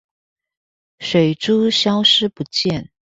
[0.97, 2.89] 水珠消失不見